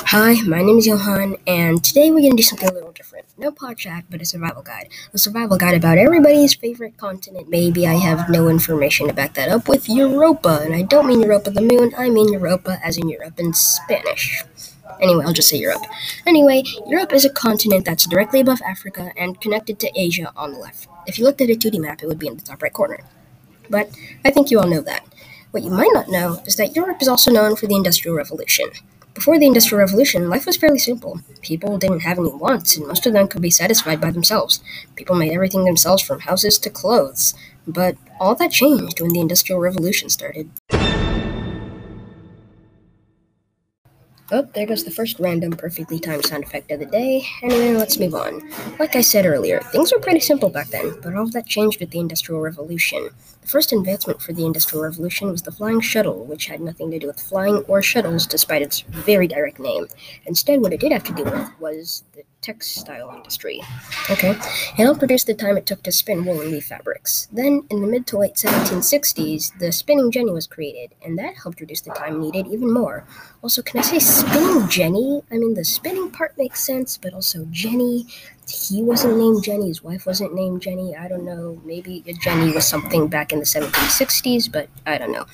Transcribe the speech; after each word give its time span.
Hi, 0.00 0.40
my 0.42 0.62
name 0.62 0.78
is 0.78 0.86
Johan, 0.86 1.36
and 1.46 1.82
today 1.82 2.10
we're 2.10 2.20
gonna 2.20 2.36
do 2.36 2.42
something 2.42 2.68
a 2.68 2.72
little 2.72 2.92
different. 2.92 3.26
No 3.38 3.50
pod 3.50 3.78
chat, 3.78 4.04
but 4.10 4.20
a 4.20 4.24
survival 4.24 4.62
guide. 4.62 4.88
A 5.12 5.18
survival 5.18 5.56
guide 5.56 5.74
about 5.74 5.98
everybody's 5.98 6.54
favorite 6.54 6.96
continent. 6.96 7.48
Maybe 7.48 7.86
I 7.86 7.94
have 7.94 8.28
no 8.28 8.48
information 8.48 9.08
to 9.08 9.14
back 9.14 9.34
that 9.34 9.48
up 9.48 9.68
with 9.68 9.88
Europa, 9.88 10.60
and 10.62 10.74
I 10.74 10.82
don't 10.82 11.06
mean 11.06 11.22
Europa 11.22 11.50
the 11.50 11.62
moon, 11.62 11.92
I 11.96 12.10
mean 12.10 12.32
Europa 12.32 12.78
as 12.84 12.96
in 12.98 13.08
Europe 13.08 13.40
in 13.40 13.52
Spanish. 13.54 14.42
Anyway, 15.00 15.24
I'll 15.24 15.32
just 15.32 15.48
say 15.48 15.56
Europe. 15.56 15.82
Anyway, 16.26 16.62
Europe 16.86 17.12
is 17.12 17.24
a 17.24 17.30
continent 17.30 17.84
that's 17.84 18.06
directly 18.06 18.40
above 18.40 18.60
Africa 18.62 19.12
and 19.16 19.40
connected 19.40 19.78
to 19.80 19.90
Asia 20.00 20.32
on 20.36 20.52
the 20.52 20.58
left. 20.58 20.88
If 21.06 21.18
you 21.18 21.24
looked 21.24 21.40
at 21.40 21.50
a 21.50 21.56
2D 21.56 21.80
map, 21.80 22.02
it 22.02 22.06
would 22.06 22.18
be 22.18 22.28
in 22.28 22.36
the 22.36 22.42
top 22.42 22.62
right 22.62 22.72
corner. 22.72 23.00
But 23.68 23.90
I 24.24 24.30
think 24.30 24.50
you 24.50 24.60
all 24.60 24.68
know 24.68 24.82
that. 24.82 25.04
What 25.50 25.62
you 25.62 25.70
might 25.70 25.90
not 25.94 26.08
know 26.08 26.42
is 26.44 26.56
that 26.56 26.76
Europe 26.76 27.00
is 27.00 27.08
also 27.08 27.30
known 27.30 27.56
for 27.56 27.66
the 27.66 27.76
Industrial 27.76 28.16
Revolution. 28.16 28.70
Before 29.16 29.38
the 29.38 29.46
Industrial 29.46 29.80
Revolution, 29.80 30.28
life 30.28 30.44
was 30.44 30.58
fairly 30.58 30.78
simple. 30.78 31.20
People 31.40 31.78
didn't 31.78 32.00
have 32.00 32.18
any 32.18 32.28
wants, 32.28 32.76
and 32.76 32.86
most 32.86 33.06
of 33.06 33.14
them 33.14 33.28
could 33.28 33.40
be 33.40 33.50
satisfied 33.50 33.98
by 33.98 34.10
themselves. 34.10 34.60
People 34.94 35.16
made 35.16 35.32
everything 35.32 35.64
themselves 35.64 36.02
from 36.02 36.20
houses 36.20 36.58
to 36.58 36.68
clothes. 36.68 37.32
But 37.66 37.96
all 38.20 38.34
that 38.34 38.50
changed 38.50 39.00
when 39.00 39.14
the 39.14 39.20
Industrial 39.20 39.58
Revolution 39.58 40.10
started. 40.10 40.50
Oh, 44.32 44.42
there 44.54 44.66
goes 44.66 44.82
the 44.82 44.90
first 44.90 45.20
random 45.20 45.52
perfectly 45.52 46.00
timed 46.00 46.26
sound 46.26 46.42
effect 46.42 46.72
of 46.72 46.80
the 46.80 46.86
day. 46.86 47.24
Anyway, 47.44 47.74
let's 47.74 47.96
move 47.96 48.12
on. 48.14 48.42
Like 48.76 48.96
I 48.96 49.00
said 49.00 49.24
earlier, 49.24 49.60
things 49.60 49.92
were 49.92 50.00
pretty 50.00 50.18
simple 50.18 50.48
back 50.48 50.66
then, 50.68 50.98
but 51.00 51.14
all 51.14 51.22
of 51.22 51.32
that 51.32 51.46
changed 51.46 51.78
with 51.78 51.90
the 51.90 52.00
Industrial 52.00 52.40
Revolution. 52.40 53.10
The 53.42 53.46
first 53.46 53.72
advancement 53.72 54.20
for 54.20 54.32
the 54.32 54.44
Industrial 54.44 54.82
Revolution 54.82 55.30
was 55.30 55.42
the 55.42 55.52
flying 55.52 55.80
shuttle, 55.80 56.24
which 56.24 56.46
had 56.46 56.60
nothing 56.60 56.90
to 56.90 56.98
do 56.98 57.06
with 57.06 57.20
flying 57.20 57.58
or 57.68 57.82
shuttles 57.82 58.26
despite 58.26 58.62
its 58.62 58.80
very 58.80 59.28
direct 59.28 59.60
name. 59.60 59.86
Instead, 60.26 60.60
what 60.60 60.72
it 60.72 60.80
did 60.80 60.90
have 60.90 61.04
to 61.04 61.14
do 61.14 61.22
with 61.22 61.48
was 61.60 62.02
the 62.12 62.24
textile 62.46 63.12
industry. 63.12 63.60
Okay, 64.08 64.30
it 64.30 64.76
helped 64.76 65.02
reduce 65.02 65.24
the 65.24 65.34
time 65.34 65.56
it 65.56 65.66
took 65.66 65.82
to 65.82 65.90
spin 65.90 66.24
wool 66.24 66.40
and 66.40 66.52
weave 66.52 66.64
fabrics. 66.64 67.26
Then, 67.32 67.64
in 67.70 67.80
the 67.80 67.88
mid 67.88 68.06
to 68.06 68.18
late 68.18 68.34
1760s, 68.34 69.58
the 69.58 69.72
spinning 69.72 70.12
jenny 70.12 70.30
was 70.30 70.46
created, 70.46 70.94
and 71.04 71.18
that 71.18 71.34
helped 71.42 71.60
reduce 71.60 71.80
the 71.80 71.90
time 71.90 72.20
needed 72.20 72.46
even 72.46 72.72
more. 72.72 73.04
Also, 73.42 73.62
can 73.62 73.80
I 73.80 73.82
say 73.82 73.98
spinning 73.98 74.68
jenny? 74.68 75.22
I 75.32 75.38
mean, 75.38 75.54
the 75.54 75.64
spinning 75.64 76.10
part 76.12 76.38
makes 76.38 76.60
sense, 76.60 76.96
but 76.96 77.14
also 77.14 77.46
jenny 77.50 78.06
he 78.48 78.82
wasn't 78.82 79.16
named 79.16 79.42
Jenny, 79.42 79.68
his 79.68 79.82
wife 79.82 80.06
wasn't 80.06 80.34
named 80.34 80.62
Jenny. 80.62 80.94
I 80.94 81.08
don't 81.08 81.24
know. 81.24 81.60
Maybe 81.64 82.04
Jenny 82.20 82.52
was 82.52 82.66
something 82.66 83.08
back 83.08 83.32
in 83.32 83.40
the 83.40 83.44
1760s, 83.44 84.50
but 84.50 84.68
I 84.86 84.98
don't 84.98 85.10
know. 85.10 85.26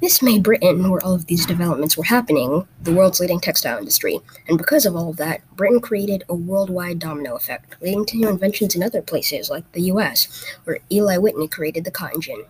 This 0.00 0.22
made 0.22 0.42
Britain, 0.42 0.90
where 0.90 1.04
all 1.04 1.14
of 1.14 1.26
these 1.26 1.46
developments 1.46 1.96
were 1.96 2.04
happening, 2.04 2.66
the 2.82 2.92
world's 2.92 3.20
leading 3.20 3.38
textile 3.38 3.78
industry. 3.78 4.20
And 4.48 4.58
because 4.58 4.86
of 4.86 4.96
all 4.96 5.10
of 5.10 5.16
that, 5.18 5.40
Britain 5.54 5.80
created 5.80 6.24
a 6.28 6.34
worldwide 6.34 6.98
domino 6.98 7.36
effect, 7.36 7.76
leading 7.80 8.06
to 8.06 8.16
new 8.16 8.28
inventions 8.28 8.74
in 8.74 8.82
other 8.82 9.02
places, 9.02 9.50
like 9.50 9.70
the 9.72 9.82
US, 9.82 10.44
where 10.64 10.78
Eli 10.90 11.16
Whitney 11.16 11.46
created 11.46 11.84
the 11.84 11.92
cotton 11.92 12.20
gin. 12.20 12.42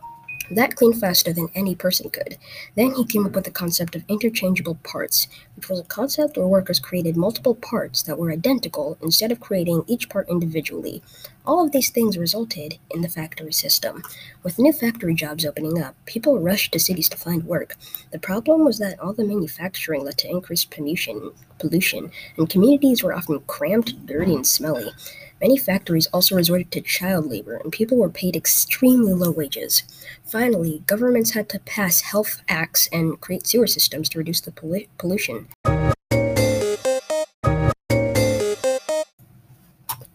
That 0.51 0.77
cleaned 0.77 0.99
faster 0.99 1.33
than 1.33 1.51
any 1.55 1.75
person 1.75 2.09
could. 2.09 2.39
Then 2.75 2.95
he 2.95 3.05
came 3.05 3.27
up 3.27 3.33
with 3.33 3.45
the 3.45 3.51
concept 3.51 3.95
of 3.95 4.05
interchangeable 4.09 4.77
parts, 4.77 5.29
which 5.57 5.69
was 5.69 5.79
a 5.79 5.85
concept 5.85 6.39
where 6.39 6.47
workers 6.47 6.79
created 6.79 7.17
multiple 7.17 7.55
parts 7.55 8.03
that 8.03 8.19
were 8.19 8.33
identical 8.33 8.97
instead 9.03 9.31
of 9.31 9.41
creating 9.41 9.85
each 9.87 10.09
part 10.09 10.29
individually. 10.29 11.03
All 11.45 11.65
of 11.65 11.73
these 11.73 11.91
things 11.91 12.17
resulted 12.17 12.79
in 12.91 13.03
the 13.03 13.09
factory 13.09 13.53
system. 13.53 14.03
With 14.43 14.59
new 14.59 14.73
factory 14.73 15.15
jobs 15.15 15.45
opening 15.45 15.83
up, 15.83 15.95
people 16.07 16.39
rushed 16.39 16.73
to 16.73 16.79
cities 16.79 17.09
to 17.11 17.19
find 17.19 17.45
work. 17.45 17.77
The 18.11 18.19
problem 18.19 18.65
was 18.65 18.79
that 18.79 18.99
all 19.01 19.13
the 19.13 19.25
manufacturing 19.25 20.05
led 20.05 20.19
to 20.19 20.31
increased 20.31 20.71
pollution, 20.71 21.33
pollution, 21.59 22.11
and 22.37 22.49
communities 22.49 23.03
were 23.03 23.15
often 23.15 23.41
cramped, 23.41 24.07
dirty, 24.07 24.35
and 24.35 24.47
smelly. 24.47 24.91
Many 25.41 25.57
factories 25.57 26.09
also 26.09 26.35
resorted 26.35 26.71
to 26.73 26.81
child 26.81 27.27
labor, 27.27 27.57
and 27.57 27.73
people 27.73 27.97
were 27.97 28.09
paid 28.09 28.35
extremely 28.35 29.13
low 29.13 29.31
wages. 29.31 29.85
Finally, 30.25 30.83
governments 30.87 31.31
had 31.31 31.49
to 31.51 31.61
pass 31.61 32.01
health 32.01 32.43
acts 32.49 32.89
and 32.93 33.21
create 33.21 33.47
sewer 33.47 33.67
systems 33.67 34.09
to 34.11 34.19
reduce 34.19 34.41
the 34.41 34.51
pollu- 34.51 34.89
pollution. 34.99 35.49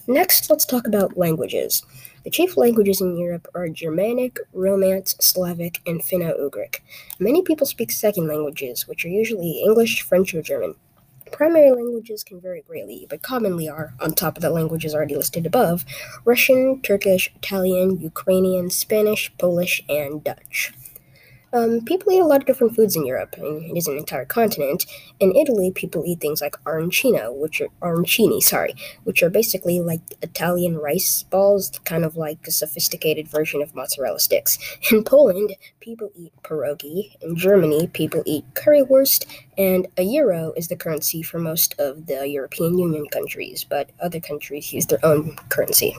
Next, 0.08 0.50
let's 0.50 0.66
talk 0.66 0.88
about 0.88 1.16
languages. 1.16 1.84
The 2.24 2.30
chief 2.30 2.56
languages 2.56 3.02
in 3.02 3.18
Europe 3.18 3.46
are 3.54 3.68
Germanic, 3.68 4.38
Romance, 4.54 5.14
Slavic, 5.20 5.82
and 5.86 6.00
Finno 6.00 6.32
Ugric. 6.40 6.80
Many 7.18 7.42
people 7.42 7.66
speak 7.66 7.90
second 7.90 8.28
languages, 8.28 8.88
which 8.88 9.04
are 9.04 9.10
usually 9.10 9.62
English, 9.62 10.00
French, 10.00 10.34
or 10.34 10.40
German. 10.40 10.74
Primary 11.32 11.70
languages 11.70 12.24
can 12.24 12.40
vary 12.40 12.62
greatly, 12.66 13.06
but 13.10 13.20
commonly 13.20 13.68
are, 13.68 13.92
on 14.00 14.14
top 14.14 14.38
of 14.38 14.42
the 14.42 14.48
languages 14.48 14.94
already 14.94 15.16
listed 15.16 15.44
above, 15.44 15.84
Russian, 16.24 16.80
Turkish, 16.80 17.30
Italian, 17.36 18.00
Ukrainian, 18.00 18.70
Spanish, 18.70 19.30
Polish, 19.36 19.84
and 19.90 20.24
Dutch. 20.24 20.72
Um, 21.54 21.84
people 21.84 22.10
eat 22.10 22.18
a 22.18 22.26
lot 22.26 22.40
of 22.40 22.46
different 22.46 22.74
foods 22.74 22.96
in 22.96 23.06
Europe, 23.06 23.36
and 23.38 23.70
it 23.70 23.78
is 23.78 23.86
an 23.86 23.96
entire 23.96 24.24
continent. 24.24 24.86
In 25.20 25.36
Italy, 25.36 25.70
people 25.70 26.02
eat 26.04 26.20
things 26.20 26.40
like 26.40 26.56
arancino, 26.64 27.32
which 27.32 27.60
are 27.60 27.68
arancini, 27.80 28.42
sorry, 28.42 28.74
which 29.04 29.22
are 29.22 29.30
basically 29.30 29.78
like 29.80 30.00
Italian 30.20 30.78
rice 30.78 31.22
balls, 31.22 31.70
kind 31.84 32.04
of 32.04 32.16
like 32.16 32.44
a 32.48 32.50
sophisticated 32.50 33.28
version 33.28 33.62
of 33.62 33.72
mozzarella 33.72 34.18
sticks. 34.18 34.58
In 34.90 35.04
Poland, 35.04 35.54
people 35.78 36.10
eat 36.16 36.32
pierogi. 36.42 37.14
In 37.22 37.36
Germany, 37.36 37.86
people 37.86 38.24
eat 38.26 38.44
currywurst, 38.54 39.24
and 39.56 39.86
a 39.96 40.02
euro 40.02 40.52
is 40.56 40.66
the 40.66 40.76
currency 40.76 41.22
for 41.22 41.38
most 41.38 41.78
of 41.78 42.06
the 42.06 42.26
European 42.28 42.78
Union 42.78 43.06
countries, 43.06 43.62
but 43.62 43.90
other 44.00 44.18
countries 44.18 44.72
use 44.72 44.86
their 44.86 45.04
own 45.04 45.36
currency. 45.50 45.96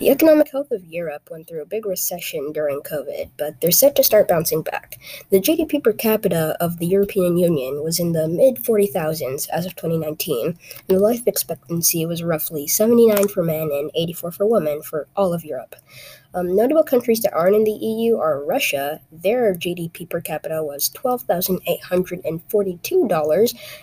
The 0.00 0.10
economic 0.10 0.50
health 0.50 0.72
of 0.72 0.84
Europe 0.86 1.28
went 1.30 1.46
through 1.46 1.62
a 1.62 1.66
big 1.66 1.86
recession 1.86 2.50
during 2.50 2.80
COVID, 2.80 3.30
but 3.36 3.60
they're 3.60 3.70
set 3.70 3.94
to 3.94 4.02
start 4.02 4.26
bouncing 4.26 4.63
back. 4.64 4.98
The 5.30 5.40
GDP 5.40 5.82
per 5.82 5.92
capita 5.92 6.56
of 6.60 6.78
the 6.78 6.86
European 6.86 7.36
Union 7.36 7.82
was 7.82 8.00
in 8.00 8.12
the 8.12 8.28
mid 8.28 8.56
40,000s 8.56 9.48
as 9.50 9.66
of 9.66 9.76
2019, 9.76 10.46
and 10.46 10.56
the 10.88 10.98
life 10.98 11.26
expectancy 11.26 12.06
was 12.06 12.22
roughly 12.22 12.66
79 12.66 13.28
for 13.28 13.42
men 13.42 13.70
and 13.72 13.90
84 13.94 14.32
for 14.32 14.46
women 14.46 14.82
for 14.82 15.06
all 15.16 15.32
of 15.32 15.44
Europe. 15.44 15.76
Um, 16.34 16.56
notable 16.56 16.82
countries 16.82 17.20
that 17.20 17.32
aren't 17.32 17.54
in 17.54 17.62
the 17.62 17.70
EU 17.70 18.16
are 18.16 18.44
Russia. 18.44 19.00
Their 19.12 19.54
GDP 19.54 20.10
per 20.10 20.20
capita 20.20 20.64
was 20.64 20.88
twelve 20.88 21.22
thousand 21.22 21.60
eight 21.68 21.82
hundred 21.82 22.22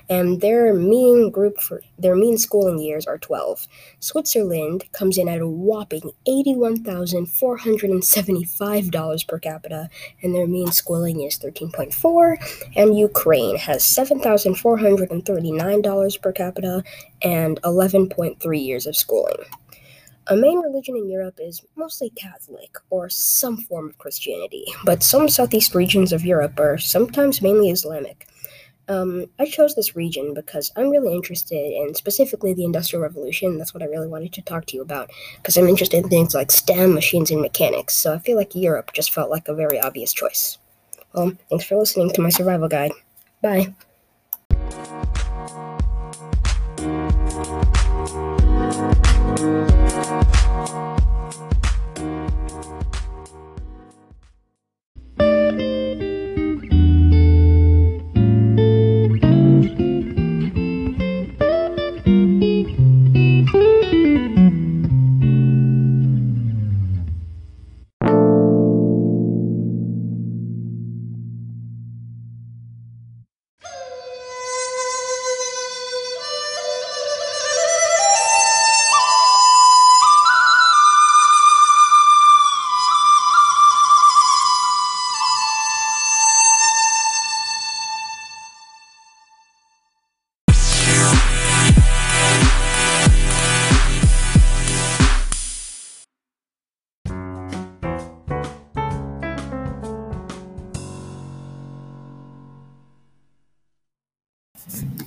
and 0.09 0.41
their 0.41 0.73
mean 0.73 1.31
group 1.31 1.61
for 1.61 1.81
their 1.97 2.15
mean 2.15 2.37
schooling 2.37 2.79
years 2.79 3.07
are 3.07 3.17
twelve. 3.17 3.67
Switzerland 4.01 4.83
comes 4.91 5.17
in 5.17 5.29
at 5.29 5.39
a 5.39 5.47
whopping 5.47 6.11
eighty-one 6.27 6.83
thousand 6.83 7.27
four 7.27 7.55
hundred 7.55 7.89
and 7.89 8.03
seventy-five 8.03 8.91
dollars 8.91 9.23
per 9.23 9.39
capita, 9.39 9.89
and 10.21 10.35
their 10.35 10.47
mean 10.47 10.71
schooling 10.71 11.21
is 11.21 11.37
thirteen 11.37 11.71
point 11.71 11.93
four. 11.93 12.37
And 12.75 12.97
Ukraine 12.99 13.57
has 13.57 13.81
seven 13.85 14.19
thousand 14.19 14.55
four 14.55 14.77
hundred 14.77 15.09
and 15.09 15.25
thirty-nine 15.25 15.81
dollars 15.81 16.17
per 16.17 16.33
capita 16.33 16.83
and 17.21 17.59
eleven 17.63 18.09
point 18.09 18.41
three 18.41 18.59
years 18.59 18.85
of 18.87 18.97
schooling. 18.97 19.37
A 20.27 20.35
main 20.35 20.59
religion 20.59 20.95
in 20.95 21.09
Europe 21.09 21.39
is 21.41 21.65
mostly 21.75 22.11
Catholic 22.11 22.77
or 22.91 23.09
some 23.09 23.57
form 23.57 23.89
of 23.89 23.97
Christianity, 23.97 24.65
but 24.85 25.01
some 25.01 25.27
southeast 25.27 25.73
regions 25.73 26.13
of 26.13 26.23
Europe 26.23 26.59
are 26.59 26.77
sometimes 26.77 27.41
mainly 27.41 27.71
Islamic. 27.71 28.27
Um, 28.87 29.25
I 29.39 29.45
chose 29.45 29.73
this 29.73 29.95
region 29.95 30.33
because 30.33 30.71
I'm 30.75 30.89
really 30.89 31.13
interested 31.15 31.55
in 31.55 31.95
specifically 31.95 32.53
the 32.53 32.65
Industrial 32.65 33.01
Revolution. 33.01 33.57
That's 33.57 33.73
what 33.73 33.81
I 33.81 33.87
really 33.87 34.07
wanted 34.07 34.33
to 34.33 34.41
talk 34.43 34.65
to 34.67 34.75
you 34.75 34.81
about 34.81 35.09
because 35.37 35.57
I'm 35.57 35.67
interested 35.67 36.03
in 36.03 36.09
things 36.09 36.35
like 36.35 36.51
STEM, 36.51 36.93
machines, 36.93 37.31
and 37.31 37.41
mechanics. 37.41 37.95
So 37.95 38.13
I 38.13 38.19
feel 38.19 38.37
like 38.37 38.53
Europe 38.53 38.93
just 38.93 39.13
felt 39.13 39.31
like 39.31 39.47
a 39.47 39.55
very 39.55 39.79
obvious 39.79 40.13
choice. 40.13 40.59
Well, 41.13 41.31
thanks 41.49 41.65
for 41.65 41.77
listening 41.77 42.11
to 42.11 42.21
my 42.21 42.29
survival 42.29 42.67
guide. 42.67 42.91
Bye. 43.41 43.73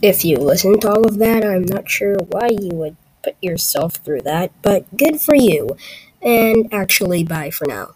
If 0.03 0.25
you 0.25 0.39
listen 0.39 0.81
to 0.81 0.91
all 0.91 1.07
of 1.07 1.19
that, 1.19 1.45
I'm 1.45 1.65
not 1.65 1.89
sure 1.91 2.17
why 2.29 2.49
you 2.51 2.71
would 2.75 2.97
put 3.23 3.37
yourself 3.41 3.95
through 3.97 4.23
that, 4.23 4.53
but 4.63 4.97
good 4.97 5.21
for 5.21 5.35
you. 5.35 5.77
And 6.23 6.73
actually, 6.73 7.25
bye 7.25 7.51
for 7.51 7.67
now. 7.67 7.95